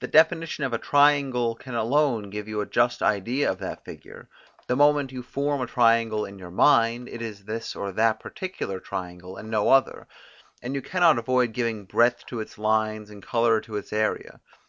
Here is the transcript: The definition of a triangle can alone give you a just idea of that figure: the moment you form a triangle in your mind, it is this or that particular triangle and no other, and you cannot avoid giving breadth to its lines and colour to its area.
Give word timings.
The 0.00 0.08
definition 0.08 0.64
of 0.64 0.72
a 0.72 0.78
triangle 0.78 1.54
can 1.54 1.76
alone 1.76 2.28
give 2.28 2.48
you 2.48 2.60
a 2.60 2.66
just 2.66 3.02
idea 3.02 3.48
of 3.48 3.58
that 3.60 3.84
figure: 3.84 4.28
the 4.66 4.74
moment 4.74 5.12
you 5.12 5.22
form 5.22 5.60
a 5.60 5.66
triangle 5.68 6.24
in 6.24 6.40
your 6.40 6.50
mind, 6.50 7.08
it 7.08 7.22
is 7.22 7.44
this 7.44 7.76
or 7.76 7.92
that 7.92 8.18
particular 8.18 8.80
triangle 8.80 9.36
and 9.36 9.48
no 9.52 9.68
other, 9.70 10.08
and 10.60 10.74
you 10.74 10.82
cannot 10.82 11.18
avoid 11.20 11.52
giving 11.52 11.84
breadth 11.84 12.26
to 12.26 12.40
its 12.40 12.58
lines 12.58 13.10
and 13.10 13.22
colour 13.22 13.60
to 13.60 13.76
its 13.76 13.92
area. 13.92 14.40